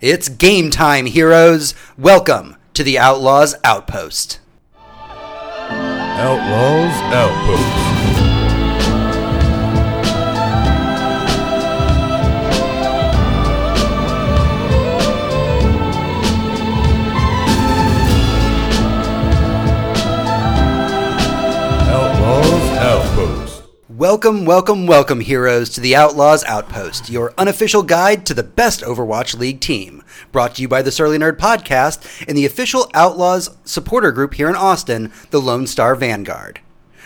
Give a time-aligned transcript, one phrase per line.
[0.00, 1.74] It's game time, heroes!
[1.98, 4.38] Welcome to the Outlaws Outpost.
[6.20, 7.97] Outlaws Outpost.
[23.98, 29.36] Welcome, welcome, welcome, heroes, to the Outlaws Outpost, your unofficial guide to the best Overwatch
[29.36, 30.04] League team.
[30.30, 34.48] Brought to you by the Surly Nerd Podcast and the official Outlaws supporter group here
[34.48, 36.60] in Austin, the Lone Star Vanguard.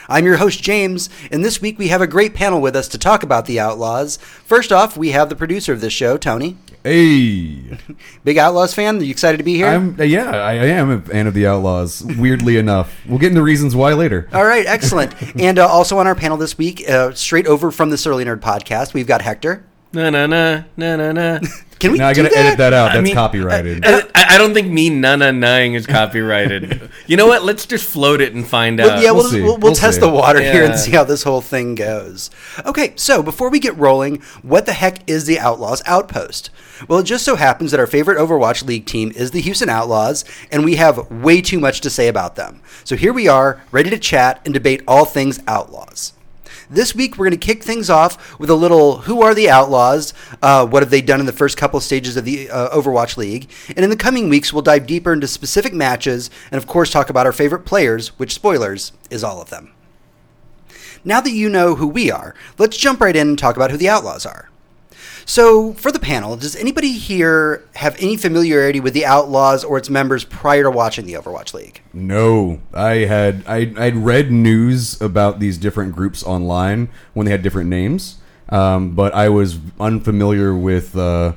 [0.06, 2.98] I'm your host, James, and this week we have a great panel with us to
[2.98, 4.18] talk about the Outlaws.
[4.18, 6.58] First off, we have the producer of this show, Tony.
[6.84, 7.78] Hey,
[8.24, 9.68] Big Outlaws fan, are you excited to be here?
[9.68, 12.02] I'm yeah, I, I am a fan of the Outlaws.
[12.02, 14.28] Weirdly enough, we'll get into reasons why later.
[14.32, 15.14] All right, excellent.
[15.40, 18.40] and uh, also on our panel this week, uh, straight over from the Surly Nerd
[18.40, 19.64] Podcast, we've got Hector.
[19.92, 21.40] Na na na na na na.
[21.82, 22.46] Can we Now I do gotta that?
[22.46, 22.90] edit that out.
[22.90, 23.84] I That's mean, copyrighted.
[23.84, 26.88] Uh, uh, I, I don't think me na na naing is copyrighted.
[27.06, 27.42] you know what?
[27.42, 28.86] Let's just float it and find out.
[28.86, 29.42] Well, yeah, we'll, we'll see.
[29.42, 30.00] we'll, we'll We'll test see.
[30.00, 32.30] the water here and see how this whole thing goes.
[32.64, 36.50] Okay, so before we get rolling, what the heck is the Outlaws Outpost?
[36.88, 40.24] Well, it just so happens that our favorite Overwatch League team is the Houston Outlaws,
[40.50, 42.60] and we have way too much to say about them.
[42.84, 46.12] So here we are, ready to chat and debate all things Outlaws.
[46.72, 50.14] This week, we're going to kick things off with a little Who Are the Outlaws?
[50.40, 53.50] Uh, what have they done in the first couple stages of the uh, Overwatch League?
[53.76, 57.10] And in the coming weeks, we'll dive deeper into specific matches and, of course, talk
[57.10, 59.70] about our favorite players, which, spoilers, is all of them.
[61.04, 63.76] Now that you know who we are, let's jump right in and talk about who
[63.76, 64.48] the Outlaws are.
[65.24, 69.88] So, for the panel, does anybody here have any familiarity with the Outlaws or its
[69.88, 71.80] members prior to watching the Overwatch League?
[71.92, 77.42] No, I had I I'd read news about these different groups online when they had
[77.42, 78.16] different names,
[78.48, 81.34] um, but I was unfamiliar with uh,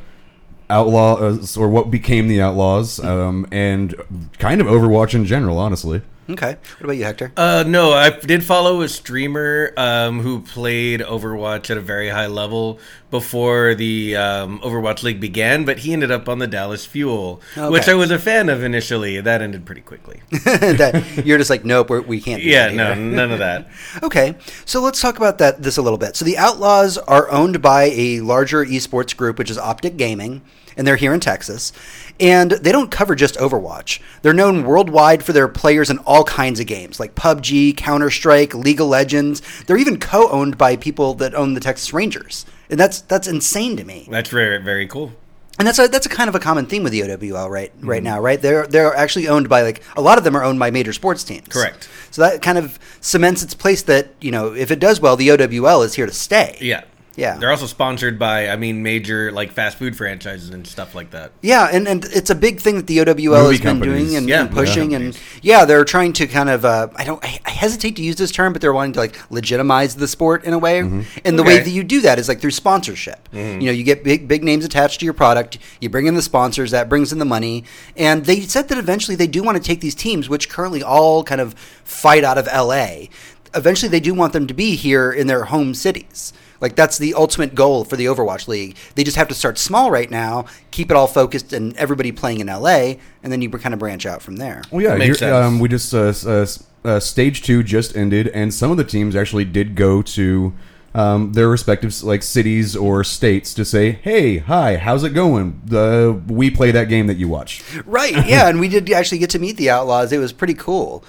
[0.70, 3.95] outlaws or what became the outlaws, um, and
[4.39, 6.02] kind of Overwatch in general, honestly.
[6.27, 6.58] Okay.
[6.77, 7.31] What about you, Hector?
[7.38, 12.26] Uh, no, I did follow a streamer um, who played Overwatch at a very high
[12.26, 12.80] level
[13.15, 17.87] before the um, Overwatch League began, but he ended up on the Dallas Fuel, which
[17.87, 19.21] I was a fan of initially.
[19.21, 20.21] That ended pretty quickly.
[20.31, 22.42] that you're just like, nope, we're, we can't.
[22.42, 23.67] Do yeah, no, none of that.
[24.04, 26.15] Okay, so let's talk about that this a little bit.
[26.17, 30.42] So the Outlaws are owned by a larger esports group, which is Optic Gaming,
[30.75, 31.71] and they're here in Texas.
[32.20, 34.02] And they don't cover just Overwatch.
[34.21, 38.54] They're known worldwide for their players in all kinds of games, like PUBG, Counter Strike,
[38.54, 39.42] League of Legends.
[39.65, 43.83] They're even co-owned by people that own the Texas Rangers, and that's that's insane to
[43.83, 44.08] me.
[44.09, 45.14] That's very, very cool.
[45.58, 47.98] And that's a that's a kind of a common theme with the OWL right right
[47.98, 48.03] mm-hmm.
[48.03, 48.42] now, right?
[48.42, 51.23] They're they're actually owned by like a lot of them are owned by major sports
[51.23, 51.48] teams.
[51.48, 51.89] Correct.
[52.11, 55.31] So that kind of cements its place that you know if it does well, the
[55.31, 56.58] OWL is here to stay.
[56.59, 56.83] Yeah.
[57.17, 57.37] Yeah.
[57.37, 61.31] They're also sponsored by, I mean, major like fast food franchises and stuff like that.
[61.42, 64.03] Yeah, and, and it's a big thing that the OWL Movie has been companies.
[64.03, 67.04] doing and, Yeah, and pushing, movie and yeah, they're trying to kind of uh, I
[67.05, 70.08] don't I I hesitate to use this term, but they're wanting to like legitimize the
[70.08, 71.64] sport in a way, and the way Okay.
[71.64, 73.30] that you do that is like through sponsorship.
[73.31, 76.21] You know, you get big big names attached to your product, you bring in the
[76.21, 77.64] sponsors, that brings in the money,
[77.95, 81.23] and they said that eventually they do want to take these teams, which currently all
[81.23, 83.05] kind of fight out of LA.
[83.54, 86.33] Eventually, they do want them to be here in their home cities.
[86.65, 88.76] Like that's the ultimate goal for the Overwatch League.
[88.95, 92.39] They just have to start small right now, keep it all focused, and everybody playing
[92.39, 94.64] in LA, and then you kind of branch out from there.
[94.71, 95.45] Well, yeah, Makes here- sense.
[95.45, 96.48] Um, we just uh, uh,
[96.83, 100.55] uh, stage two just ended, and some of the teams actually did go to
[100.95, 105.61] um, their respective like cities or states to say, "Hey, hi, how's it going?
[105.71, 108.25] Uh, we play that game that you watch." Right?
[108.27, 110.11] Yeah, and we did actually get to meet the Outlaws.
[110.11, 111.04] It was pretty cool.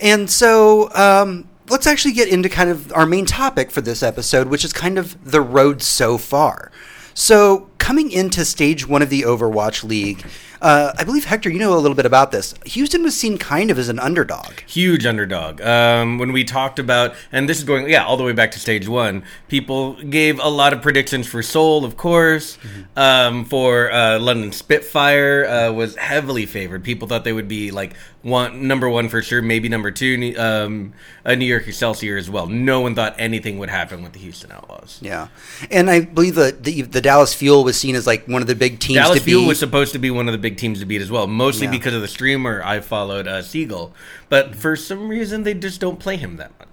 [0.00, 4.48] And so um, let's actually get into kind of our main topic for this episode,
[4.48, 6.70] which is kind of the road so far.
[7.14, 10.24] So coming into stage one of the Overwatch League,
[10.60, 12.54] uh, I believe Hector, you know a little bit about this.
[12.64, 14.60] Houston was seen kind of as an underdog.
[14.66, 15.60] huge underdog.
[15.60, 18.58] Um, when we talked about, and this is going, yeah, all the way back to
[18.58, 22.56] stage one, people gave a lot of predictions for Seoul, of course.
[22.96, 26.82] Um, for uh, London Spitfire uh, was heavily favored.
[26.82, 27.94] People thought they would be like
[28.24, 30.34] one number one for sure, maybe number two.
[30.36, 30.94] Um,
[31.24, 32.46] uh, New York Excelsior as well.
[32.48, 34.98] No one thought anything would happen with the Houston Outlaws.
[35.02, 35.28] Yeah,
[35.70, 38.54] and I believe that the, the Dallas Fuel was seen as like one of the
[38.56, 39.48] big teams Dallas to Fuel be.
[39.48, 41.72] was supposed to be one of the big teams to beat as well, mostly Yeah.
[41.72, 43.92] because of the streamer I followed, uh, Seagull.
[44.30, 46.63] But for some reason, they just don't play him that much.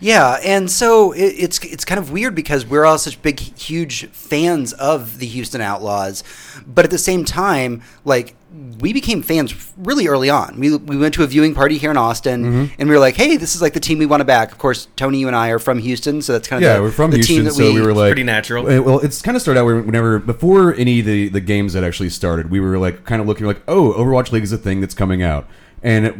[0.00, 4.06] Yeah, and so it, it's it's kind of weird because we're all such big, huge
[4.08, 6.24] fans of the Houston Outlaws,
[6.66, 8.34] but at the same time, like
[8.80, 10.58] we became fans really early on.
[10.58, 12.74] We, we went to a viewing party here in Austin, Mm-hmm.
[12.78, 14.58] and we were like, "Hey, this is like the team we want to back." Of
[14.58, 16.90] course, Tony, you and I are from Houston, so that's kind of Yeah, the, we're
[16.90, 18.64] from the Houston, team that so we were like pretty natural.
[18.64, 22.10] Well, it's kind of started out whenever before any of the the games that actually
[22.10, 24.94] started, we were like kind of looking like, oh, Overwatch League is a thing that's
[24.94, 25.48] coming out,
[25.82, 26.14] and it,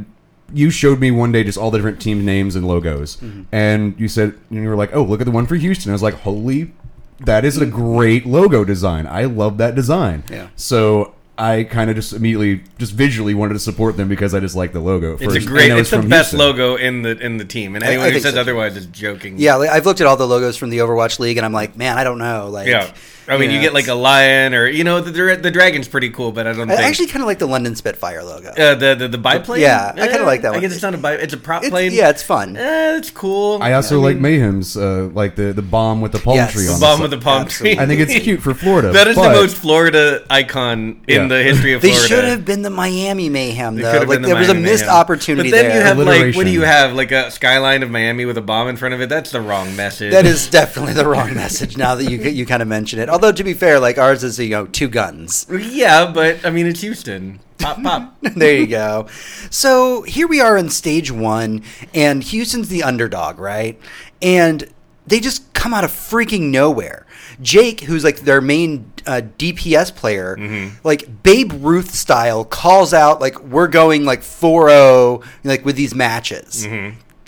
[0.52, 3.42] you showed me one day just all the different team names and logos, Mm-hmm.
[3.52, 5.90] and you said and you were like, oh, look at the one for Houston.
[5.90, 6.72] I was like, holy,
[7.20, 9.06] that is a great logo design.
[9.06, 10.24] I love that design.
[10.30, 10.48] Yeah.
[10.56, 11.14] So.
[11.40, 14.72] I kind of just immediately, just visually wanted to support them because I just like
[14.72, 15.12] the logo.
[15.14, 15.36] It's first.
[15.36, 15.70] a And great.
[15.70, 16.40] I It's the from best Houston.
[16.40, 19.38] logo in the in the team, and anyone I who says so, otherwise is joking.
[19.38, 21.76] Yeah, like, I've looked at all the logos from the Overwatch League, and I'm like,
[21.76, 22.48] man, I don't know.
[22.50, 22.92] Like, yeah.
[23.28, 26.10] I mean, you get like a lion, or you know, the the, the dragon's pretty
[26.10, 28.48] cool, but I don't I think actually kind of like the London Spitfire logo.
[28.50, 29.60] uh, the, the the biplane.
[29.60, 30.58] Yeah, I kinda Eh, like that one.
[30.58, 31.12] I guess it's not a bi.
[31.14, 31.92] It's a prop It's- plane.
[31.92, 32.56] yeah, it's fun.
[32.56, 33.58] Eh, it's cool.
[33.62, 36.52] I also like mean, Mayhem's, uh, like the the bomb with the palm Yes.
[36.52, 37.76] tree The on the bomb the with the palm Absolutely.
[37.76, 37.82] tree.
[37.84, 38.92] I think it's cute for Florida.
[38.92, 41.26] That is the most Florida icon in Yeah.
[41.28, 42.00] the history of Florida.
[42.00, 42.08] They Florida.
[42.08, 43.92] should have been the Miami Mayhem, though.
[43.98, 44.96] Like been the there was a missed Mayhem.
[44.96, 45.78] opportunity But then there.
[45.78, 46.94] you have like, what do you have?
[46.94, 49.08] Like a skyline of Miami with a bomb in front of it.
[49.08, 50.12] That's the wrong message.
[50.12, 51.76] That is definitely the wrong message.
[51.76, 54.38] Now that you you kind of mention it, although to be fair, like ours is
[54.38, 55.46] you know two guns.
[55.50, 57.40] Yeah, but I mean, it's Houston.
[57.58, 58.16] Pop, pop.
[58.22, 59.08] there you go.
[59.50, 61.62] So here we are in stage one,
[61.92, 63.80] and Houston's the underdog, right?
[64.22, 64.64] And
[65.06, 67.04] they just come out of freaking nowhere.
[67.42, 70.76] Jake, who's like their main uh, DPS player, Mm-hmm.
[70.86, 76.66] like Babe Ruth style, calls out like we're going like 4-0 like with these matches.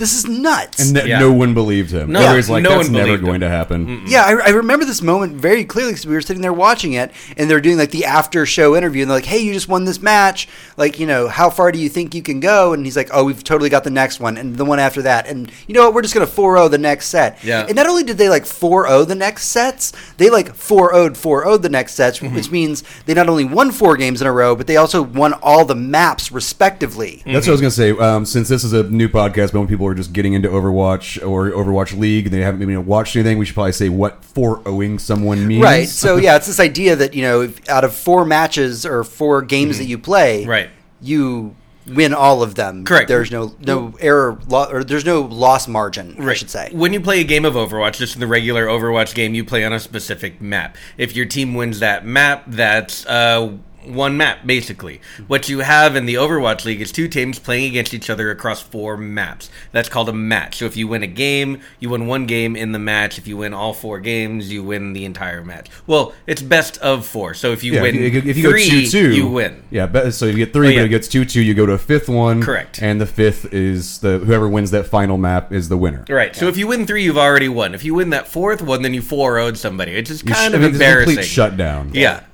[0.00, 0.80] This is nuts.
[0.90, 1.20] And Yeah.
[1.20, 2.10] no one believed him.
[2.10, 3.40] No, Everybody's like, no that's one never believed going him.
[3.42, 4.02] to happen.
[4.08, 7.12] Yeah, I, I remember this moment very clearly because we were sitting there watching it,
[7.36, 9.84] and they're doing like the after show interview, and they're like, "Hey, you just won
[9.84, 10.48] this match.
[10.76, 13.22] Like, you know, how far do you think you can go?" And he's like, "Oh,
[13.24, 15.94] we've totally got the next one, and the one after that, and you know what?
[15.94, 17.66] We're just gonna 4-0 the next set." Yeah.
[17.66, 21.68] And not only did they like 4-0 the next sets, they like 4-0'd 4-0'd the
[21.68, 22.34] next sets, Mm-hmm.
[22.34, 25.32] which means they not only won four games in a row, but they also won
[25.42, 27.22] all the maps respectively.
[27.26, 27.90] That's what I was going to say.
[27.92, 31.24] Um, since this is a new podcast, but when people are just getting into Overwatch
[31.26, 34.62] or Overwatch League and they haven't maybe watched anything, we should probably say what 4
[34.66, 35.62] owing someone means.
[35.62, 35.88] Right.
[35.88, 39.42] So yeah, it's this idea that you know, if out of four matches or four
[39.42, 40.70] games that you play, Right.
[41.00, 41.54] you
[41.86, 42.84] win all of them.
[42.84, 43.08] Correct.
[43.08, 46.16] There's no no error lo- or there's no loss margin.
[46.20, 46.68] I should say.
[46.72, 49.64] When you play a game of Overwatch, just in the regular Overwatch game, you play
[49.64, 50.76] on a specific map.
[50.98, 53.54] If your team wins that map, that's uh,
[53.84, 55.00] one map, basically.
[55.26, 58.60] What you have in the Overwatch League is two teams playing against each other across
[58.62, 59.50] four maps.
[59.72, 60.56] That's called a match.
[60.58, 63.18] So if you win a game, you win one game in the match.
[63.18, 65.68] If you win all four games, you win the entire match.
[65.86, 67.34] Well, it's best of four.
[67.34, 69.62] So if you Yeah, win if you, if you three, go 2 2, you win.
[69.70, 70.78] Yeah, so you get three, Oh, yeah.
[70.80, 72.42] but it gets 2 2, you go to a fifth one.
[72.42, 72.82] Correct.
[72.82, 76.04] And the fifth is the whoever wins that final map is the winner.
[76.08, 76.34] Right.
[76.36, 77.74] So if you win three, you've already won.
[77.74, 79.92] If you win that fourth one, then you 4 0'd somebody.
[79.92, 81.14] It's just kind sh- of I mean, it's a embarrassing.
[81.16, 81.90] complete shutdown.
[81.94, 82.24] Yeah.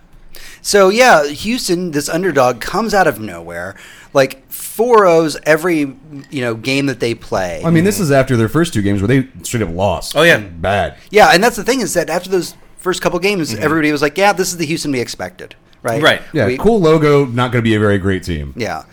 [0.66, 3.76] So yeah, Houston, this underdog, comes out of nowhere,
[4.12, 7.62] like four O's every you know game that they play.
[7.64, 10.16] I mean, this is after their first two games where they straight up lost.
[10.16, 10.38] Oh, yeah.
[10.38, 10.98] Bad.
[11.08, 13.62] yeah, and that's the thing is that after those first couple games, mm-hmm.
[13.62, 15.54] everybody was like, "Yeah, this is the Houston we expected."
[15.84, 16.02] Right.
[16.02, 16.22] Right.
[16.32, 18.52] Yeah, We- cool logo, not going to be a very great team.
[18.56, 18.86] Yeah.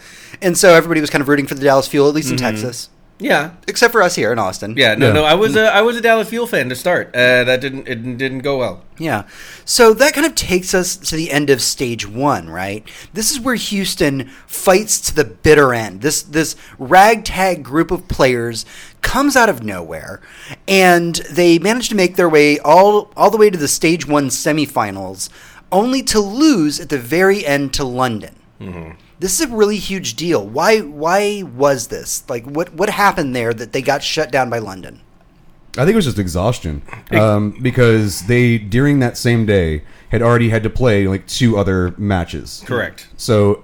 [0.44, 2.46] And so everybody was kind of rooting for the Dallas Fuel, at least in mm-hmm.
[2.46, 2.90] Texas,
[3.24, 3.52] Yeah.
[3.68, 4.76] except for us here in Austin.
[4.78, 5.14] Yeah, no, Yeah.
[5.14, 5.24] no.
[5.24, 7.08] I was a I was a Dallas Fuel fan to start.
[7.16, 8.84] Uh, that didn't it didn't go well.
[9.00, 9.24] Yeah.
[9.66, 12.84] So that kind of takes us to the end of stage one, right?
[13.14, 16.02] This is where Houston fights to the bitter end.
[16.02, 18.66] This this ragtag group of players
[19.02, 20.22] comes out of nowhere,
[20.68, 24.28] and they manage to make their way all all the way to the stage one
[24.30, 25.30] semifinals,
[25.72, 28.36] only to lose at the very end to London.
[29.20, 30.46] This is a really huge deal.
[30.46, 32.24] Why why was this?
[32.30, 35.02] Like what what happened there that they got shut down by London?
[35.76, 40.50] I think it was just exhaustion um, because they during that same day had already
[40.50, 42.64] had to play like two other matches.
[42.66, 43.08] Correct.
[43.18, 43.64] So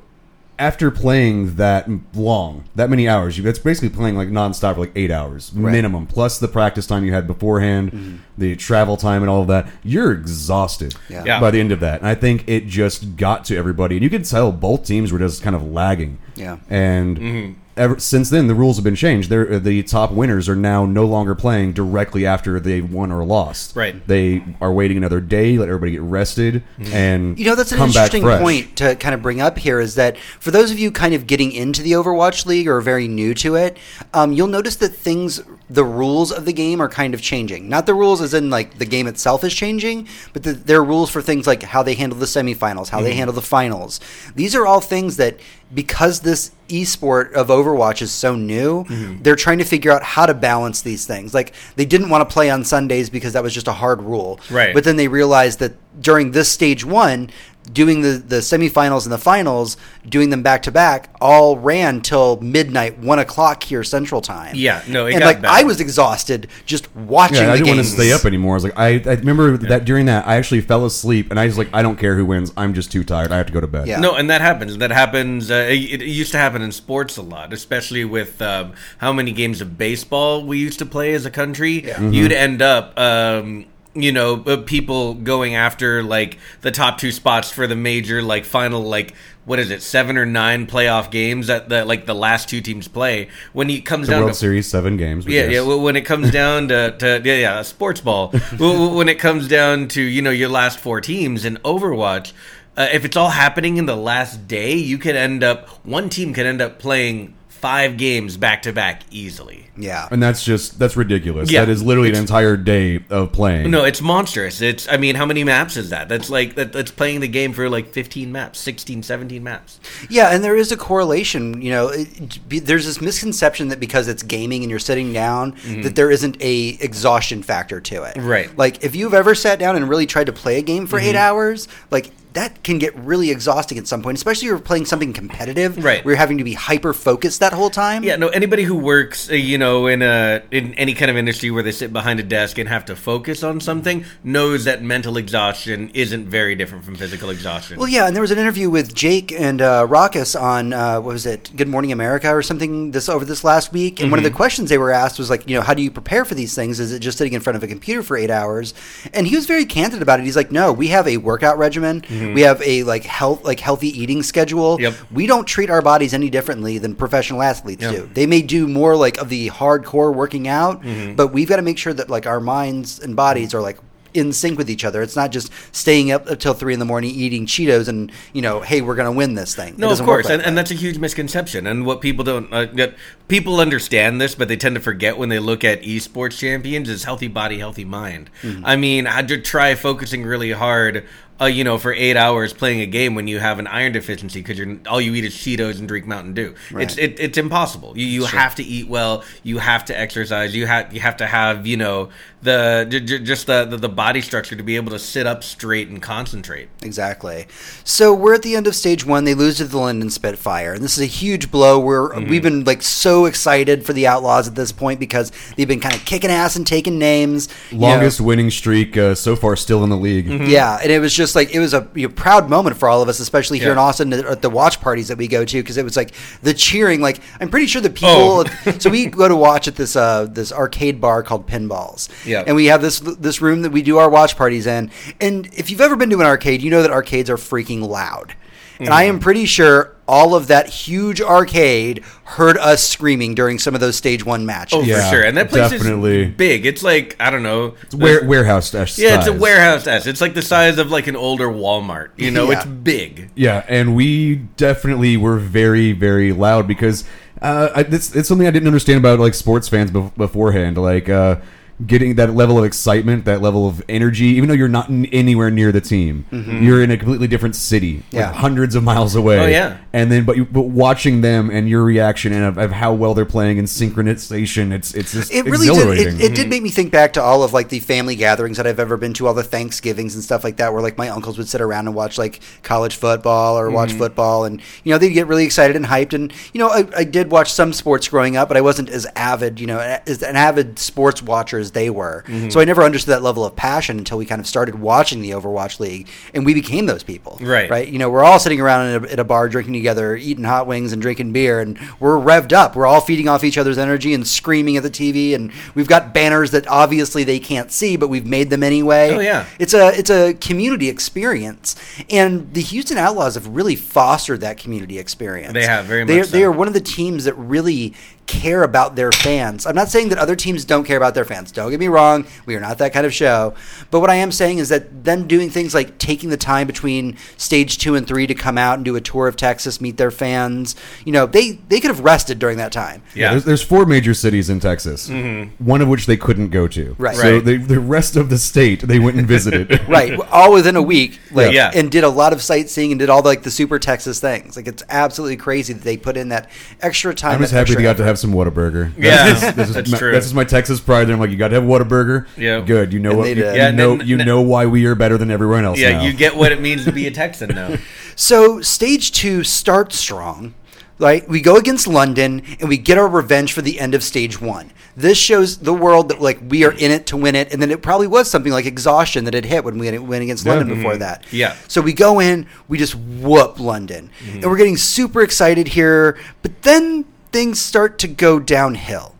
[0.59, 4.91] after playing that long, that many hours, you that's basically playing like nonstop for like
[4.95, 8.17] eight hours minimum, plus the practice time you had beforehand, mm-hmm.
[8.37, 9.67] the travel time, and all of that.
[9.83, 11.23] You're exhausted Yeah.
[11.25, 11.39] Yeah.
[11.39, 14.09] by the end of that, and I think it just got to everybody, and you
[14.09, 16.19] could tell both teams were just kind of lagging.
[16.35, 16.57] Yeah.
[16.69, 17.17] and.
[17.17, 17.53] Mm-hmm.
[17.79, 19.29] Ever, since then, the rules have been changed.
[19.29, 23.73] They're, the top winners are now no longer playing directly after they won or lost.
[23.73, 24.05] Right.
[24.05, 27.87] They are waiting another day, let everybody get rested, and You know, that's an come
[27.87, 31.13] interesting point to kind of bring up here is that for those of you kind
[31.13, 33.77] of getting into the Overwatch League or very new to it,
[34.13, 37.69] um, you'll notice that things, the rules of the game are kind of changing.
[37.69, 40.83] Not the rules as in like the game itself is changing, but the, there are
[40.83, 44.01] rules for things like how they handle the semifinals, how they handle the finals.
[44.35, 45.39] These are all things that
[45.73, 49.21] because this esport of Overwatch is so new, mm-hmm.
[49.21, 51.33] they're trying to figure out how to balance these things.
[51.33, 54.39] Like they didn't want to play on Sundays because that was just a hard rule.
[54.49, 54.73] Right.
[54.73, 57.29] But then they realized that during this stage one,
[57.71, 59.77] doing the, the semifinals and the finals,
[60.07, 64.55] doing them back to back, all ran till midnight, one o'clock here Central Time.
[64.55, 65.51] Yeah, no, it and got like bad.
[65.51, 67.37] I was exhausted just watching.
[67.37, 68.53] Yeah, the I didn't want to stay up anymore.
[68.53, 71.45] I was like, I, I remember that during that, I actually fell asleep, and I
[71.45, 72.51] was like, I don't care who wins.
[72.57, 73.31] I'm just too tired.
[73.31, 73.87] I have to go to bed.
[73.87, 73.99] Yeah.
[73.99, 74.77] No, and that happens.
[74.77, 75.51] That happens.
[75.51, 79.31] Uh, it, it used to happen in sports a lot, especially with um, how many
[79.31, 81.93] games of baseball we used to play as a country.
[81.99, 82.97] You'd end up.
[82.97, 83.65] Um,
[83.95, 88.45] you know, uh, people going after like the top two spots for the major, like
[88.45, 89.13] final, like
[89.45, 92.87] what is it, seven or nine playoff games that the like the last two teams
[92.87, 93.29] play.
[93.51, 95.25] When it comes The down World to Series, seven games.
[95.25, 95.65] yeah, yes.
[95.65, 95.73] yeah.
[95.75, 98.29] When it comes down to, to yeah, yeah, sports ball.
[98.59, 102.31] When it comes down to you know your last four teams in Overwatch,
[102.77, 106.33] uh, if it's all happening in the last day, you could end up one team
[106.33, 109.67] could end up playing five games back to back easily.
[109.75, 110.07] Yeah.
[110.11, 111.51] and that's just that's ridiculous.
[111.51, 111.61] Yeah.
[111.65, 113.71] that is literally an entire day of playing.
[113.71, 114.61] No, it's monstrous.
[114.61, 116.09] It's I mean, how many maps is that?
[116.09, 119.79] That's like that, that's playing the game for like 15 maps, 16, 17 maps.
[120.09, 121.61] Yeah, and there is a correlation.
[121.61, 125.55] You know, it, be, there's this misconception that because it's gaming and you're sitting down,
[125.83, 128.15] that there isn't a exhaustion factor to it.
[128.15, 128.27] Mm-hmm.
[128.27, 128.47] Right.
[128.47, 128.59] Mm-hmm.
[128.59, 131.15] Like if you've ever sat down and really tried to play a game for eight
[131.15, 135.13] hours, like that can get really exhausting at some point, especially if you're playing something
[135.13, 136.03] competitive, Right.
[136.05, 138.03] Where you're having to be hyper focused that whole time.
[138.03, 138.27] Yeah, no.
[138.29, 141.71] Anybody who works, uh, you know, in a in any kind of industry where they
[141.71, 146.27] sit behind a desk and have to focus on something, knows that mental exhaustion isn't
[146.27, 147.77] very different from physical exhaustion.
[147.77, 151.13] Well, yeah, and there was an interview with Jake and uh, Rawkus on uh, what
[151.13, 154.01] was it, Good Morning America or something this over this last week.
[154.01, 155.91] And one of the questions they were asked was like, you know, how do you
[155.91, 156.79] prepare for these things?
[156.79, 158.73] Is it just sitting in front of a computer for eight hours?
[159.13, 160.23] And he was very candid about it.
[160.23, 162.03] He's like, no, we have a workout regimen.
[162.33, 164.79] We have a like health like healthy eating schedule.
[164.79, 164.93] Yep.
[165.11, 167.95] We don't treat our bodies any differently than professional athletes Yep.
[167.95, 168.09] do.
[168.13, 170.83] They may do more like of the hardcore working out,
[171.15, 173.77] but we've got to make sure that like our minds and bodies are like
[174.13, 175.01] in sync with each other.
[175.01, 178.61] It's not just staying up until three in the morning eating Cheetos and you know,
[178.61, 179.75] hey, we're going to win this thing.
[179.77, 181.67] No, of course, like and, and that's a huge misconception.
[181.67, 182.95] And what people don't, uh, that
[183.27, 187.03] people understand this, but they tend to forget when they look at esports champions is
[187.03, 188.29] healthy body, healthy mind.
[188.41, 188.65] Mm-hmm.
[188.65, 191.05] I mean, I to try focusing really hard.
[191.41, 194.41] Uh, you know, for eight hours playing a game when you have an iron deficiency
[194.41, 196.53] because you're all you eat is Cheetos and drink Mountain Dew.
[196.71, 197.97] It's it, it's impossible.
[197.97, 199.23] You you have to eat well.
[199.43, 200.53] You have to exercise.
[200.53, 202.09] You have you have to have you know
[202.41, 205.43] the j- j- just the, the the body structure to be able to sit up
[205.43, 206.67] straight and concentrate.
[206.81, 207.47] Exactly.
[207.85, 209.23] So we're at the end of stage one.
[209.23, 211.79] They lose to the London Spitfire, and this is a huge blow.
[211.79, 212.29] We're Mm-hmm.
[212.29, 215.93] we've been like so excited for the Outlaws at this point because they've been kind
[215.95, 217.47] of kicking ass and taking names.
[217.71, 217.87] you know.
[217.87, 220.27] Longest winning streak uh, so far, still in the league.
[220.27, 223.01] Yeah, and it was just like it was a you know, proud moment for all
[223.01, 223.73] of us, especially here Yeah.
[223.73, 226.53] in Austin at the watch parties that we go to, because it was like the
[226.53, 227.01] cheering.
[227.01, 228.09] Like I'm pretty sure the people.
[228.11, 228.45] Oh.
[228.79, 232.09] so we go to watch at this uh, this arcade bar called Pinballz.
[232.25, 232.43] Yeah.
[232.45, 234.91] and we have this this room that we do our watch parties in.
[235.19, 238.35] And if you've ever been to an arcade, you know that arcades are freaking loud.
[238.79, 239.15] And I Mm-hmm.
[239.15, 243.95] am pretty sure all of that huge arcade heard us screaming during some of those
[243.95, 244.77] stage one matches.
[244.79, 245.23] Oh, Yeah, for sure.
[245.23, 246.23] And that place definitely.
[246.23, 246.65] is big.
[246.65, 247.75] It's like I don't know.
[247.83, 250.07] It's ware- warehouse dash Yeah, it's a warehouse S.
[250.07, 252.09] It's like the size of like an older Walmart.
[252.17, 252.57] You know, Yeah.
[252.57, 253.29] it's big.
[253.35, 257.03] Yeah, and we definitely were very, very loud because
[257.41, 260.77] uh, I, it's, it's something I didn't understand about like sports fans bef- beforehand.
[260.77, 261.37] Like uh,
[261.85, 265.49] getting that level of excitement, that level of energy, even though you're not n- anywhere
[265.49, 266.61] near the team, mm-hmm.
[266.63, 269.39] you're in a completely different city, like, hundreds of miles away.
[269.39, 269.77] Oh, yeah.
[269.93, 273.13] and then but you, but watching them and your reaction and of, of how well
[273.13, 275.75] they're playing and synchronization, it's it's just it really did.
[275.75, 276.15] exhilarating.
[276.15, 278.67] It, it did make me think back to all of like the family gatherings that
[278.67, 281.37] I've ever been to, all the Thanksgivings and stuff like that, where like my uncles
[281.37, 283.99] would sit around and watch like college football or watch mm-hmm.
[283.99, 286.13] football, and you know they'd get really excited and hyped.
[286.13, 289.07] And you know I, I did watch some sports growing up, but I wasn't as
[289.15, 292.23] avid, you know, as an avid sports watcher as they were.
[292.27, 292.49] Mm-hmm.
[292.49, 295.31] So I never understood that level of passion until we kind of started watching the
[295.31, 297.37] Overwatch League, and we became those people.
[297.41, 297.69] Right.
[297.69, 297.87] Right.
[297.87, 300.67] You know, we're all sitting around in a, at a bar drinking together, eating hot
[300.67, 302.75] wings and drinking beer, and we're revved up.
[302.75, 306.13] We're all feeding off each other's energy and screaming at the TV, and we've got
[306.13, 309.11] banners that obviously they can't see, but we've made them anyway.
[309.13, 309.45] Oh, yeah.
[309.59, 311.75] It's a it's a community experience,
[312.09, 315.53] and the Houston Outlaws have really fostered that community experience.
[315.53, 316.47] They have, very They much they so.
[316.47, 317.93] are one of the teams that really
[318.29, 319.65] care about their fans.
[319.65, 321.51] I'm not saying that other teams don't care about their fans.
[321.63, 322.25] Don't get me wrong.
[322.45, 323.53] We are not that kind of show.
[323.89, 327.17] But what I am saying is that them doing things like taking the time between
[327.37, 330.11] stage two and three to come out and do a tour of Texas, meet their
[330.11, 330.75] fans,
[331.05, 333.01] you know, they, they could have rested during that time.
[333.15, 333.31] Yeah.
[333.31, 335.63] There's, there's four major cities in Texas, mm-hmm.
[335.63, 336.95] one of which they couldn't go to.
[336.99, 337.15] Right.
[337.15, 337.45] So Right.
[337.45, 339.79] they, the rest of the state they went and visited.
[339.89, 341.71] Right, all within a week, like, Yeah.
[341.73, 344.55] and did a lot of sightseeing and did all like the super Texas things.
[344.55, 346.49] Like it's absolutely crazy that they put in that
[346.79, 347.33] extra time.
[347.33, 348.05] I'm just happy they got to effort.
[348.05, 348.91] have have some Whataburger.
[348.97, 350.11] Yeah, That's just- this is that's my, true.
[350.11, 351.03] That's just my Texas pride.
[351.03, 352.27] And I'm like, you got to have Whataburger.
[352.37, 352.61] Yeah.
[352.61, 352.93] Good.
[352.93, 353.29] You know And what?
[353.29, 353.53] You, did.
[353.55, 353.97] you Yeah, know.
[353.97, 355.79] then- you then- know why we are better than everyone else.
[355.79, 356.03] Yeah, now.
[356.03, 357.75] you get what it means to be a Texan now.
[358.15, 360.53] So stage two starts strong.
[360.97, 364.41] Right, we go against London and we get our revenge for the end of stage
[364.41, 364.71] one.
[364.97, 367.71] This shows the world that like we are in it to win it, and then
[367.71, 370.55] it probably was something like exhaustion that had hit when we went against Yeah.
[370.55, 370.99] London before mm-hmm.
[370.99, 371.23] that.
[371.31, 371.55] Yeah.
[371.69, 374.39] So we go in, we just whoop London, mm-hmm.
[374.39, 376.17] and we're getting super excited here.
[376.41, 379.15] But then things start to go downhill.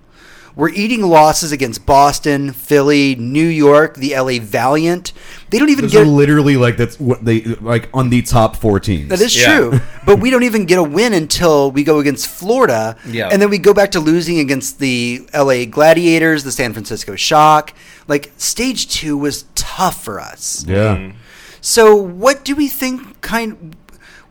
[0.60, 5.14] We're eating losses against Boston, Philly, New York, the LA Valiant.
[5.52, 8.58] They don't even Those get are literally like that's what they like on the top
[8.58, 9.08] four teams.
[9.08, 9.56] that is Yeah.
[9.56, 9.80] true.
[10.06, 12.98] but we don't even get a win until we go against Florida.
[13.08, 13.30] Yeah.
[13.32, 17.74] And then we go back to losing against the LA Gladiators, the San Francisco Shock.
[18.10, 20.66] Like stage 2 was tough for us.
[20.68, 20.98] Yeah.
[20.98, 21.18] Mm-hmm.
[21.62, 23.78] So what do we think kind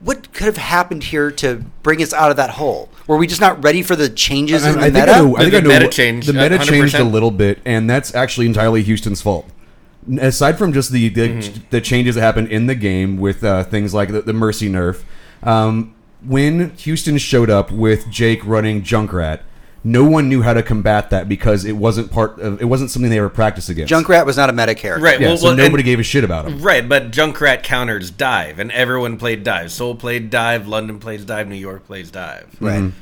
[0.01, 2.89] what could have happened here to bring us out of that hole?
[3.07, 5.09] Were we just not ready for the changes in the I, I think?
[5.09, 5.37] I know.
[5.37, 7.89] I think The I know meta changed, The meta uh, changed a little bit, and
[7.91, 9.49] that's actually entirely Houston's fault.
[10.21, 11.65] Aside from just the the, Mm-hmm.
[11.71, 15.03] the changes that happened in the game with uh, things like the, the mercy nerf,
[15.43, 19.41] um, when Houston showed up with Jake running Junkrat,
[19.85, 23.11] no one knew how to combat that because it wasn't part of it wasn't something
[23.11, 23.93] they ever practiced against.
[23.93, 25.05] Junkrat was not a meta character.
[25.05, 25.21] Right.
[25.21, 26.61] Yeah, well, so well, nobody and- gave a shit about him.
[26.61, 29.71] Right, but Junkrat counters dive, and everyone played dive.
[29.73, 32.47] Seoul played dive, London plays dive, New York plays dive.
[32.61, 32.79] Right.
[32.81, 32.99] Mm-hmm.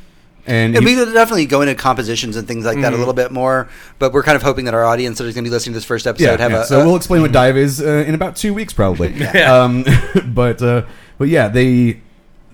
[0.49, 2.83] And And you- we will definitely go into compositions and things like Mm-hmm.
[2.83, 3.69] that a little bit more,
[3.99, 5.79] but we're kind of hoping that our audience that is going to be listening to
[5.79, 6.63] this first episode yeah, have yeah.
[6.63, 9.53] a, so a- we'll explain what dive is uh, in about two weeks probably Yeah.
[9.63, 9.85] um,
[10.35, 10.83] but uh,
[11.19, 12.01] but yeah they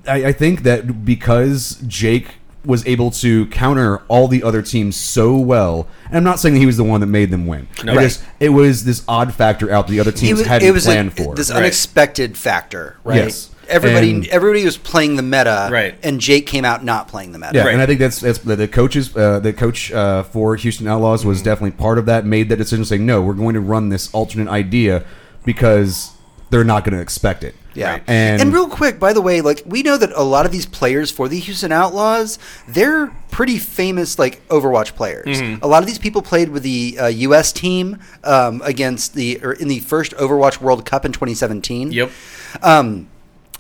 [0.09, 5.37] I, I think that because jake was able to counter all the other teams so
[5.37, 7.93] well and i'm not saying that he was the one that made them win No.
[7.93, 8.03] I Right.
[8.05, 11.09] just, it was this odd factor out the other teams was- hadn't it was planned
[11.19, 11.59] a, for this Right.
[11.59, 13.17] unexpected factor, right?
[13.25, 13.49] Yes.
[13.69, 15.95] Everybody, And- everybody was playing the meta, Right.
[16.03, 17.53] And Jake came out not playing the meta.
[17.55, 17.73] Yeah, Right.
[17.73, 19.17] and I think that's that's the, the coaches.
[19.17, 22.27] Uh, the coach uh, for Houston Outlaws was definitely part of that.
[22.27, 25.05] Made that decision, saying no, we're going to run this alternate idea
[25.45, 26.11] because
[26.53, 27.55] they're not going to expect it.
[27.75, 27.93] Yeah.
[27.93, 28.03] Right.
[28.07, 31.11] And, real quick, by the way, like we know that a lot of these players
[31.11, 35.41] for the Houston Outlaws, they're pretty famous, like Overwatch players.
[35.41, 35.65] Mm-hmm.
[35.65, 37.53] A lot of these people played with the uh, U.S.
[37.53, 41.91] team um, against the or in the first Overwatch World Cup in 2017.
[41.91, 42.11] Yep.
[42.63, 43.09] Um,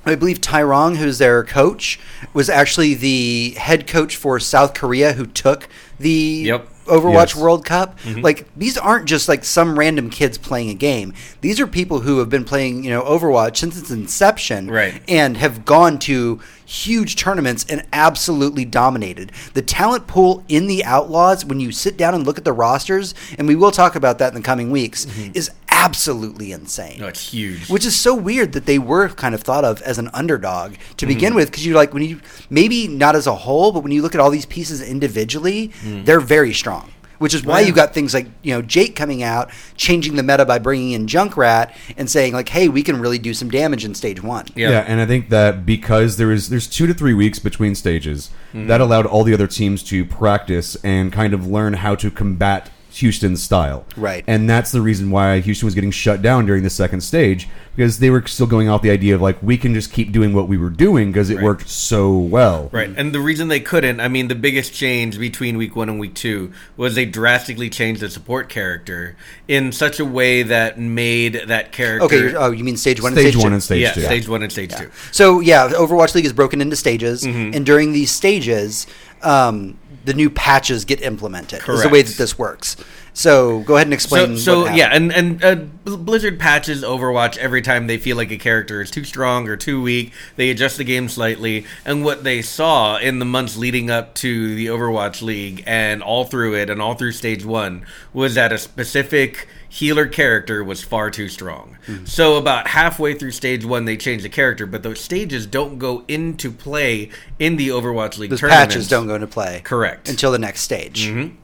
[0.04, 1.98] I believe TaiRong, who's their coach,
[2.34, 5.66] was actually the head coach for South Korea, who took
[5.98, 6.68] the Yep.
[6.86, 7.36] Overwatch Yes.
[7.36, 7.98] World Cup.
[8.00, 8.20] Mm-hmm.
[8.20, 11.14] Like these aren't just like some random kids playing a game.
[11.40, 15.02] These are people who have been playing, you know, Overwatch since its inception, Right.
[15.08, 19.30] And have gone to huge tournaments and absolutely dominated.
[19.52, 23.14] The talent pool in the Outlaws, when you sit down and look at the rosters,
[23.38, 25.32] and we will talk about that in the coming weeks, mm-hmm.
[25.34, 25.50] is
[25.84, 27.68] absolutely insane No, it's huge.
[27.68, 30.78] which is so weird that they were kind of thought of as an underdog to
[31.06, 31.14] Mm-hmm.
[31.14, 34.02] begin with because you're like when you maybe not as a whole but when you
[34.02, 36.04] look at all these pieces individually Mm.
[36.06, 37.68] they're very strong which is why Yeah.
[37.68, 41.06] you got things like you know Jake coming out changing the meta by bringing in
[41.06, 44.70] Junkrat and saying like hey we can really do some damage in stage 1 Yeah.
[44.70, 44.84] yeah.
[44.88, 48.66] and I think that because there is there's two to three weeks between stages, Mm-hmm.
[48.68, 52.68] that allowed all the other teams to practice and kind of learn how to combat
[52.96, 53.84] Houston's style.
[53.96, 54.24] Right.
[54.26, 57.98] And that's the reason why Houston was getting shut down during the second stage because
[58.00, 60.46] they were still going off the idea of like we can just keep doing what
[60.46, 61.44] we were doing because it Right.
[61.44, 62.68] worked so well.
[62.70, 65.98] Right, and the reason they couldn't, I mean, the biggest change between week one and
[65.98, 69.16] week two was they drastically changed the support character
[69.48, 72.04] in such a way that made that character.
[72.04, 73.54] okay you're, oh you mean stage 1 and Stage stage one two?
[73.54, 74.00] and stage yeah, two.
[74.02, 74.90] stage one and stage two.
[75.10, 77.54] So yeah, Overwatch League is broken into stages, Mm-hmm.
[77.54, 78.86] and during these stages,
[79.22, 81.66] um, the new patches get implemented.
[81.68, 82.76] Is the way that this works.
[83.14, 84.36] So go ahead and explain.
[84.38, 88.38] So, so yeah, and and uh, Blizzard patches Overwatch every time they feel like a
[88.38, 90.12] character is too strong or too weak.
[90.36, 94.54] They adjust the game slightly, and what they saw in the months leading up to
[94.54, 98.58] the Overwatch League and all through it and all through Stage One was that a
[98.58, 101.76] specific healer character was far too strong.
[101.86, 102.04] Hmm.
[102.04, 106.04] So about halfway through Stage One, they changed the character, but those stages don't go
[106.08, 108.30] into play in the Overwatch League.
[108.30, 109.60] those patches don't go into play.
[109.64, 110.08] Correct.
[110.08, 111.06] Until the next stage.
[111.08, 111.36] Mhm.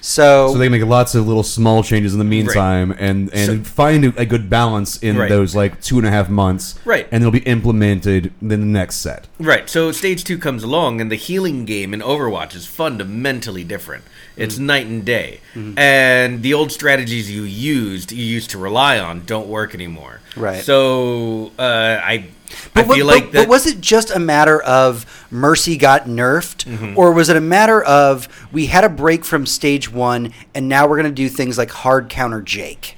[0.00, 4.04] So, So they make lots of little small changes in the meantime, and and find
[4.04, 5.28] a, a good balance in Right.
[5.28, 7.06] those like two and a half months, Right.
[7.10, 9.26] And they'll be implemented in the next set.
[9.40, 9.68] Right.
[9.68, 14.04] So stage two comes along, and the healing game in Overwatch is fundamentally different.
[14.36, 14.66] It's Mm-hmm.
[14.66, 15.40] night and day,
[15.76, 20.20] and the old strategies you used, you used to rely on, don't work anymore.
[20.36, 20.62] Right.
[20.62, 22.26] So uh, I,
[22.74, 26.06] but, I what- feel but- like but was it just a matter of Mercy got
[26.06, 26.98] nerfed, Mm-hmm.
[26.98, 30.86] or was it a matter of we had a break from stage one, and now
[30.86, 32.96] we're going to do things like hard counter Jake?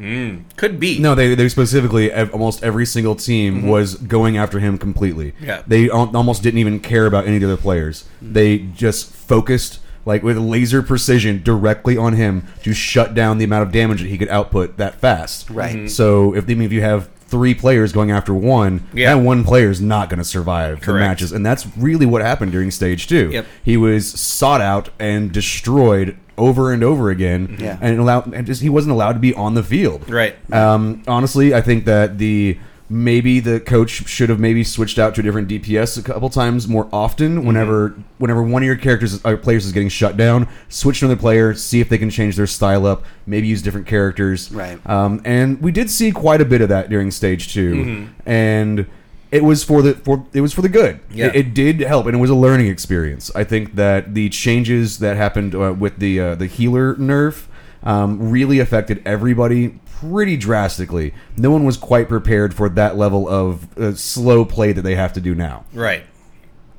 [0.00, 0.98] Mm, could be.
[0.98, 5.32] No, they they specifically almost every single team was going after him completely.
[5.32, 5.44] Mm-hmm.
[5.44, 5.62] Yeah.
[5.66, 8.04] they almost didn't even care about any of the other players.
[8.22, 13.64] They just focused like with laser precision directly on him to shut down the amount
[13.64, 15.50] of damage that he could output that fast.
[15.50, 15.76] Right.
[15.76, 15.90] Mhm.
[15.90, 19.14] So if even if you have three players going after one, Yeah.
[19.14, 21.06] that one player is not going to survive the Correct.
[21.08, 23.30] matches, and that's really what happened during stage two.
[23.32, 23.46] Yep.
[23.62, 27.76] He was sought out and destroyed over and over again, Yeah.
[27.80, 30.08] and allowed and just he wasn't allowed to be on the field.
[30.10, 30.34] Right.
[30.52, 32.58] Um, honestly, I think that the
[32.90, 36.66] maybe the coach should have maybe switched out to a different DPS a couple times
[36.66, 37.46] more often.
[37.46, 41.20] Whenever whenever one of your characters or players is getting shut down, switch to another
[41.20, 44.50] player, see if they can change their style up, maybe use different characters.
[44.52, 44.84] Right.
[44.86, 48.86] Um, and we did see quite a bit of that during stage 2 and.
[49.32, 50.98] It was for the for it was for the good.
[51.08, 51.26] Yeah.
[51.26, 53.30] It, it did help, and it was a learning experience.
[53.32, 57.46] I think that the changes that happened uh, with the uh, the healer nerf
[57.82, 61.14] um, really affected everybody pretty drastically.
[61.36, 65.12] No one was quite prepared for that level of uh, slow play that they have
[65.14, 65.64] to do now.
[65.72, 66.04] Right.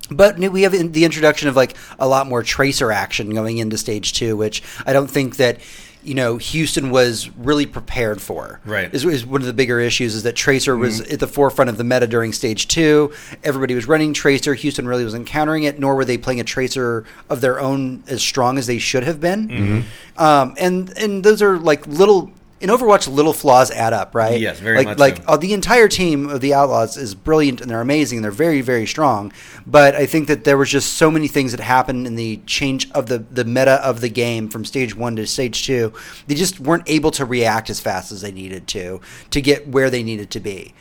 [0.10, 4.14] But we have the introduction of like a lot more tracer action going into stage
[4.14, 5.60] two, which I don't think that
[6.04, 8.60] you know Houston was really prepared for.
[8.66, 8.94] Right.
[8.94, 11.78] is, is one of the bigger issues is that tracer was at the forefront of
[11.78, 13.14] the meta during stage two.
[13.44, 14.54] Everybody was running tracer.
[14.54, 18.22] Houston really was encountering it, nor were they playing a tracer of their own as
[18.22, 19.86] strong as they should have been.
[20.18, 22.32] Um, and and those are like little.
[22.62, 24.40] In Overwatch, little flaws add up, right?
[24.40, 25.24] Yes, very like, much Like so.
[25.28, 28.20] uh, the entire team of the Outlaws is brilliant and they're amazing.
[28.20, 29.34] and They're very, very strong.
[29.66, 32.90] But I think that there was just so many things that happened in the change
[32.92, 35.92] of the, the meta of the game from stage one to stage two.
[36.28, 39.90] They just weren't able to react as fast as they needed to to get where
[39.90, 40.74] they needed to be.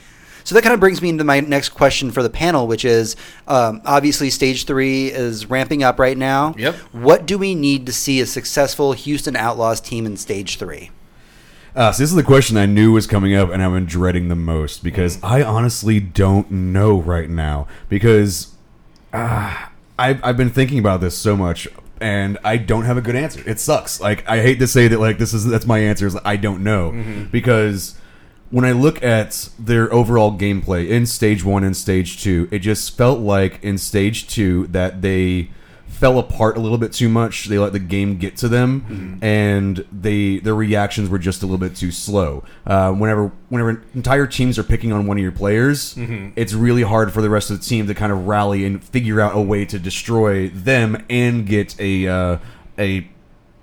[0.44, 3.16] So that kind of brings me into my next question for the panel, which is
[3.46, 6.54] um, obviously stage three is ramping up right now.
[6.58, 6.74] Yep.
[6.92, 10.90] What do we need to see a successful Houston Outlaws team in stage three?
[11.80, 14.28] Uh, so this is the question I knew was coming up, and I've been dreading
[14.28, 18.52] the most because I honestly don't know right now because
[19.14, 21.66] uh, I've I've been thinking about this so much.
[21.98, 23.42] And I don't have a good answer.
[23.46, 23.98] It sucks.
[23.98, 25.00] Like I hate to say that.
[25.00, 26.06] Like this is that's my answer.
[26.06, 27.98] Is I don't know because
[28.50, 32.94] when I look at their overall gameplay in stage one and stage two, it just
[32.94, 35.48] felt like in stage two that they
[35.90, 37.44] fell apart a little bit too much.
[37.46, 41.58] They let the game get to them, and they their reactions were just a little
[41.58, 42.42] bit too slow.
[42.66, 45.94] Uh, whenever whenever entire teams are picking on one of your players,
[46.36, 49.20] it's really hard for the rest of the team to kind of rally and figure
[49.20, 52.38] out a way to destroy them and get a uh,
[52.78, 53.06] a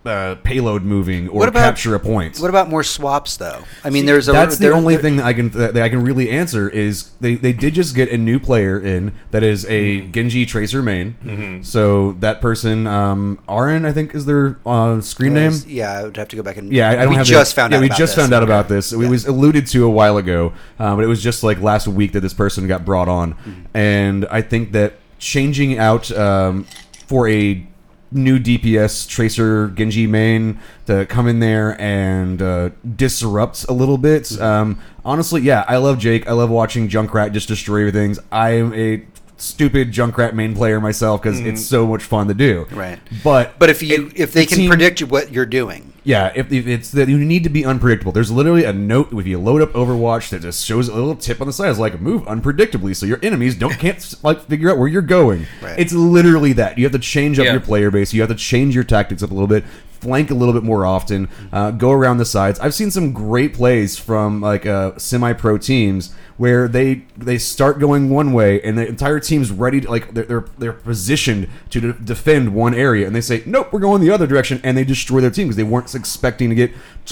[0.07, 2.39] uh, payload moving or What about- capture a point.
[2.39, 3.63] What about more swaps, though?
[3.83, 6.29] I mean, there's a That's the only thing that I can that I can really
[6.29, 10.11] answer is they, they did just get a new player in that is a Mm-hmm.
[10.11, 11.63] Genji Tracer main.
[11.63, 15.53] So that person, um, Arhan, I think is their uh, screen name.
[15.67, 16.71] Yeah, I would have to go back and.
[16.71, 17.25] Yeah, I, I don't we have.
[17.25, 17.81] just the, found yeah, out.
[17.81, 18.23] we about just this.
[18.23, 18.91] found out about this.
[18.93, 22.13] It was alluded to a while ago, uh, but it was just like last week
[22.13, 23.77] that this person got brought on, Mm-hmm.
[23.77, 26.65] and I think that changing out um,
[27.07, 27.65] for a
[28.11, 34.23] new DPS Tracer Genji main to come in there and uh, disrupt a little bit.
[34.23, 34.41] Mm-hmm.
[34.43, 36.27] Um, honestly, yeah, I love Jake.
[36.27, 38.19] I love watching Junkrat just destroy things.
[38.31, 39.03] I am a
[39.37, 42.65] stupid Junkrat main player myself because it's so much fun to do.
[42.65, 42.79] Mm-hmm.
[42.79, 42.99] Right.
[43.23, 46.49] But But if you if they it can seemed- predict what you're doing, yeah, if,
[46.53, 48.13] if it's that you need to be unpredictable.
[48.13, 51.41] There's literally a note if you load up Overwatch that just shows a little tip
[51.41, 51.69] on the side.
[51.69, 55.45] It's like move unpredictably, so your enemies don't can't like figure out where you're going.
[55.61, 55.77] Right.
[55.77, 56.77] It's literally that.
[56.77, 57.51] You have to change up Yeah.
[57.51, 58.13] your player base.
[58.13, 59.65] You have to change your tactics up a little bit.
[60.01, 61.27] Flank a little bit more often.
[61.51, 62.59] Uh, go around the sides.
[62.59, 68.09] I've seen some great plays from like uh, semi-pro teams where they they start going
[68.11, 71.93] one way and the entire team's ready to like they're they're, they're positioned to de-
[71.93, 75.19] defend one area and they say nope we're going the other direction and they destroy
[75.19, 76.71] their team because they weren't expecting to get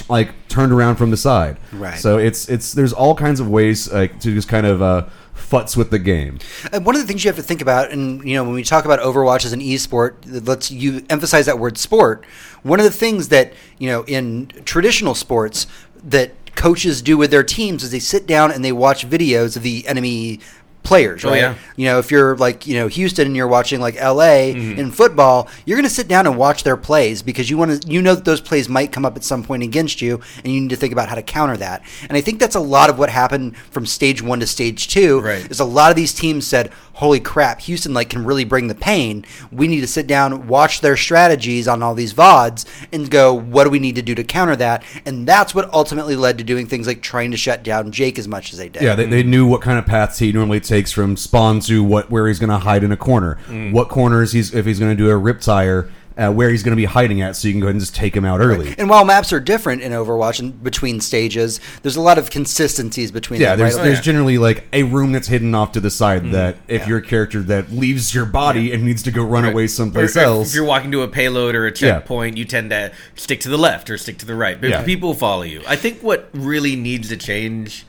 [0.10, 1.98] like turned around from the side Right.
[1.98, 5.76] so it's it's there's all kinds of ways like to just kind of uh futz
[5.78, 6.40] with the game
[6.72, 8.64] And one of the things you have to think about, and you know, when we
[8.64, 12.26] talk about Overwatch as an e-sport, let's you emphasize that word sport.
[12.64, 15.68] One of the things that you know in traditional sports
[16.04, 19.64] that coaches do with their teams is they sit down and they watch videos of
[19.64, 20.40] the enemy
[20.86, 21.40] players, Oh, right?
[21.42, 21.56] yeah.
[21.76, 24.80] You know, if you're like you know Houston and you're watching like LA Mm-hmm.
[24.80, 27.88] in football, you're going to sit down and watch their plays because you want to
[27.92, 30.62] you know that those plays might come up at some point against you, and you
[30.62, 31.84] need to think about how to counter that.
[32.08, 35.20] And I think that's a lot of what happened from stage one to stage two.
[35.20, 35.50] Right.
[35.52, 38.76] Is a lot of these teams said, "Holy crap, Houston like can really bring the
[38.76, 39.26] pain.
[39.52, 43.64] We need to sit down, watch their strategies on all these vods, and go, what
[43.66, 46.68] do we need to do to counter that?" And that's what ultimately led to doing
[46.68, 48.84] things like trying to shut down Jake as much as they did.
[48.84, 52.10] Yeah, they, they knew what kind of paths he normally takes from spawn to what
[52.12, 53.38] where he's going to hide in a corner,
[53.72, 56.78] what corners he's if he's going to do a RIP-Tire, uh, where he's going to
[56.78, 58.74] be hiding at, so you can go ahead and just take him out early.
[58.78, 63.12] And while maps are different in Overwatch and between stages, there's a lot of consistencies
[63.12, 63.60] between Yeah, them.
[63.60, 63.84] there's right?
[63.84, 64.02] there's yeah.
[64.04, 66.88] generally like a room that's hidden off to the side that if Yeah.
[66.88, 70.24] you're a character that leaves your body and needs to go run away someplace if-
[70.24, 71.74] else, If you're walking to a payload or a Yeah.
[71.76, 74.60] checkpoint, you tend to stick to the left or stick to the right.
[74.62, 74.84] But Yeah.
[74.84, 75.62] people follow you.
[75.68, 77.86] I think what really needs to change,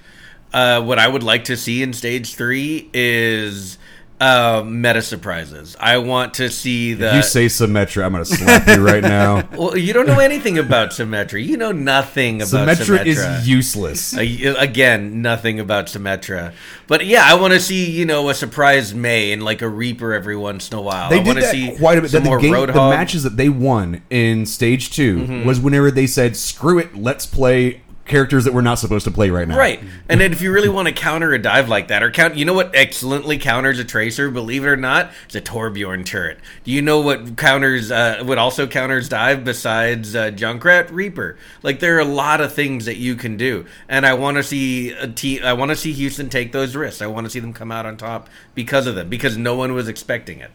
[0.57, 3.77] uh, what I would like to see in stage three is
[4.19, 5.77] uh, meta surprises.
[5.79, 7.09] I want to see the.
[7.09, 9.47] if you say Symmetra, I'm going to slap you right now.
[9.53, 11.45] well, you don't know anything about Symmetra.
[11.45, 13.07] You know nothing about Symmetra Symmetra.
[13.07, 14.17] is useless.
[14.17, 16.55] Uh, Again, nothing about Symmetra.
[16.87, 20.15] But yeah, I want to see, you know, a surprise May and like a Reaper
[20.15, 21.11] every once in a while.
[21.11, 22.11] They I did want to that see quite a bit.
[22.13, 25.47] some The, more game, the matches that they won in stage 2 Mm-hmm.
[25.47, 29.31] was whenever they said, "Screw it, let's play characters that we're not supposed to play
[29.31, 29.83] right now." Right.
[30.09, 32.45] And then if you really want to counter a dive like that, or count, you
[32.45, 35.11] know what excellently counters a tracer, believe it or not?
[35.27, 36.39] It's a Torbjorn turret.
[36.65, 40.91] Do you know what counters, uh, what also counters dive besides uh, Junkrat?
[40.91, 41.37] Reaper.
[41.63, 43.67] Like, there are a lot of things that you can do.
[43.89, 47.03] And I want to see a team, I want to see Houston take those risks.
[47.03, 49.75] I want to see them come out on top because of them, because no one
[49.75, 50.51] was expecting it.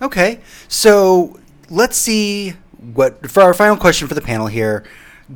[0.00, 2.54] Okay, so let's see
[2.94, 4.84] what for our final question for the panel here.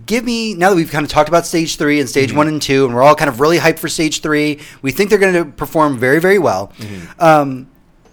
[0.06, 2.62] Give me now that we've kind of talked about stage three and stage one and
[2.62, 4.60] two, and we're all kind of really hyped for stage three.
[4.80, 6.72] We think they're going to perform very, very well.
[7.18, 7.68] Um,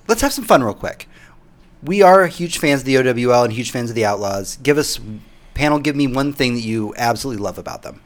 [0.08, 1.08] let's have some fun real quick.
[1.82, 4.58] We are huge fans of the OWL and huge fans of the Outlaws.
[4.58, 5.00] Give us
[5.54, 5.80] panel.
[5.80, 8.02] Give me one thing that you absolutely love about them.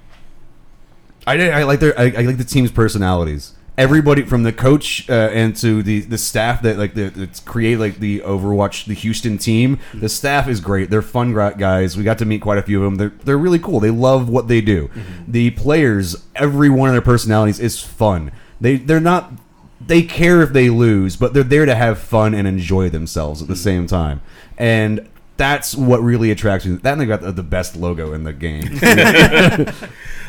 [1.25, 3.53] I, I like their I, I like the team's personalities.
[3.75, 7.77] Everybody from the coach uh, and to the, the staff that like the, that's create
[7.77, 9.79] like the Overwatch the Houston team.
[9.93, 10.91] The staff is great.
[10.91, 11.97] They're fun guys.
[11.97, 12.95] We got to meet quite a few of them.
[12.97, 13.79] They're they're really cool.
[13.79, 14.91] They love what they do.
[15.27, 18.31] The players, every one of their personalities is fun.
[18.61, 19.33] They they're not
[19.85, 23.47] they care if they lose, but they're there to have fun and enjoy themselves at
[23.47, 24.21] the same time.
[24.57, 26.75] And that's what really attracts me.
[26.75, 28.63] That and they got the, the best logo in the game.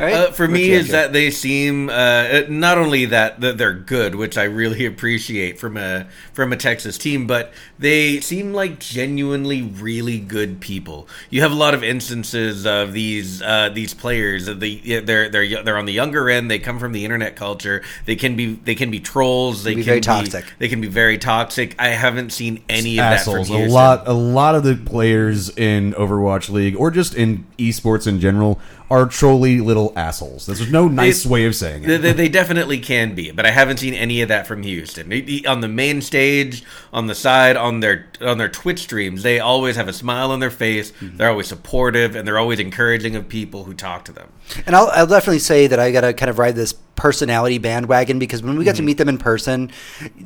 [0.00, 0.14] All right?
[0.14, 4.38] Uh, for me, is that they seem uh, not only that, that they're good, which
[4.38, 10.18] I really appreciate from a from a Texas team, but they seem like genuinely really
[10.18, 11.06] good people.
[11.28, 14.48] You have a lot of instances of these uh, these players.
[14.48, 16.50] of The they're they're they're on the younger end.
[16.50, 17.82] They come from the internet culture.
[18.06, 19.64] They can be they can be trolls.
[19.64, 20.46] They be can very toxic.
[20.58, 21.76] They can be very toxic.
[21.78, 23.48] I haven't seen any of assholes.
[23.48, 27.44] that from A lot, a lot of the players in Overwatch League or just in
[27.59, 28.61] esports in general
[28.94, 30.46] are trolly little assholes.
[30.46, 31.98] There's no nice They- way of saying it.
[32.02, 35.09] they, they definitely can be, but I haven't seen any of that from Houston.
[35.09, 39.22] They- they- On the main stage, on the side, on their on their Twitch streams,
[39.24, 40.92] they always have a smile on their face.
[40.92, 41.16] Mm-hmm.
[41.16, 44.28] They're always supportive, and they're always encouraging of people who talk to them.
[44.66, 48.20] And I'll, I'll definitely say that I got to kind of ride this personality bandwagon
[48.20, 48.87] because when we got to Mm-hmm.
[48.87, 49.72] meet them in person,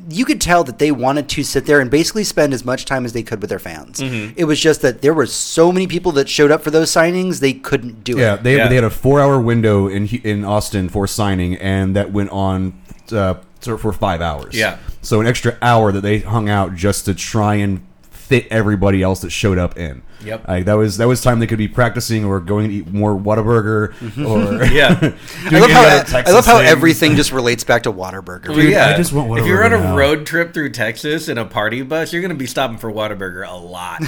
[0.09, 3.05] you could tell that they wanted to sit there and basically spend as much time
[3.05, 3.99] as they could with their fans.
[3.99, 4.33] Mm-hmm.
[4.37, 7.39] It was just that there were so many people that showed up for those signings,
[7.39, 8.43] they couldn't do Yeah, it.
[8.43, 8.67] they Yeah.
[8.69, 12.79] they had a four hour window in in Austin for signing, and that went on
[13.11, 14.55] uh, for for five hours.
[14.55, 14.77] Yeah.
[15.01, 19.21] so an extra hour that they hung out just to try and fit everybody else
[19.21, 20.01] that showed up in.
[20.23, 20.47] Yep.
[20.47, 23.15] Like, that was that was time they could be practicing or going to eat more
[23.15, 23.93] Whataburger
[24.25, 24.99] or Yeah.
[24.99, 25.13] doing
[25.53, 26.67] I love any how other I love how thing.
[26.67, 28.49] everything just relates back to Whataburger.
[28.49, 29.95] Well, yeah, I just want if you're on a now.
[29.97, 33.47] road trip through Texas in a party bus, you're going to be stopping for Whataburger
[33.47, 34.01] a lot.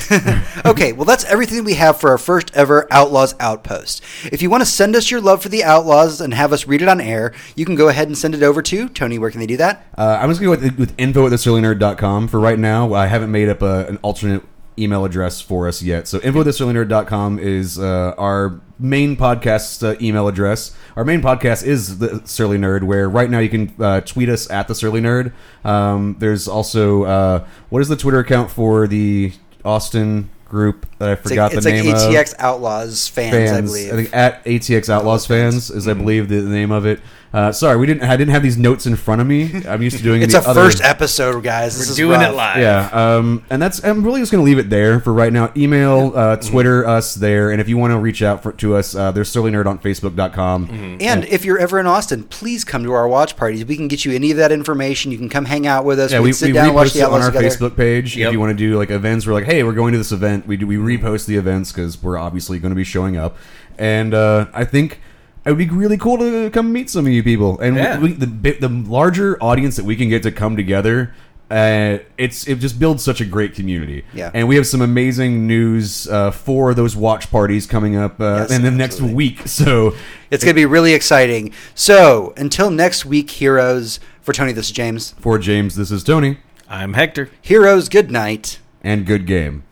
[0.65, 4.03] okay, well, that's everything we have for our first ever Outlaws Outpost.
[4.25, 6.81] If you want to send us your love for the Outlaws and have us read
[6.81, 9.17] it on air, you can go ahead and send it over to Tony.
[9.17, 9.85] Where can they do that?
[9.97, 12.93] Uh, I'm just going to go with, with info at thesurlynerd.com for right now.
[12.93, 14.43] I haven't made up a, an alternate
[14.81, 16.07] email address for us yet.
[16.07, 20.75] So info at thesurlynerd.com is uh, our main podcast uh, email address.
[20.95, 24.49] Our main podcast is the Surly Nerd, where right now you can uh, tweet us
[24.49, 25.33] at the Surly Nerd.
[25.63, 31.11] Um, there's also uh, what is the Twitter account for the Austin group that I
[31.13, 32.01] It's forgot like, it's the like name of?
[32.01, 33.93] ATX Outlaws fans, I believe.
[33.93, 36.99] I think at ATX Outlaws fans is I believe the, the name of it.
[37.33, 38.03] Uh, sorry, we didn't.
[38.03, 39.63] I didn't have these notes in front of me.
[39.65, 40.21] I'm used to doing.
[40.21, 41.77] it's the a other- first episode, guys.
[41.77, 42.33] This We're is doing rough.
[42.33, 42.57] it live.
[42.59, 43.81] Yeah, um, and that's.
[43.85, 45.49] I'm really just going to leave it there for right now.
[45.55, 48.93] Email, uh, Twitter us there, and if you want to reach out for, to us,
[48.95, 50.97] uh, there's Surly Nerd on Facebook.com.
[50.99, 53.63] And if you're ever in Austin, please come to our watch parties.
[53.63, 55.13] We can get you any of that information.
[55.13, 56.11] You can come hang out with us.
[56.11, 57.47] Yeah, we, we, can sit we down and watch the it on our together.
[57.47, 58.17] Facebook page.
[58.17, 58.27] Yep.
[58.27, 60.47] If you want to do like events, we're like, hey, we're going to this event.
[60.47, 63.37] We do we repost the events because we're obviously going to be showing up,
[63.77, 64.99] and uh, I think.
[65.45, 67.99] It would be really cool to come meet some of you people, and Yeah.
[67.99, 71.13] we, the the larger audience that we can get to come together,
[71.49, 74.05] uh, it's it just builds such a great community.
[74.13, 74.29] Yeah.
[74.33, 78.51] and we have some amazing news uh, for those watch parties coming up uh, Yes,
[78.51, 79.07] in the absolutely.
[79.07, 79.41] next week.
[79.47, 79.95] So
[80.29, 81.53] It's going to be really exciting.
[81.75, 83.99] So until next week, heroes.
[84.21, 85.15] For Tony, this is James.
[85.19, 86.37] for James, this is Tony,
[86.69, 87.31] I'm Hector.
[87.41, 88.59] Heroes, good night.
[88.83, 89.63] and good game.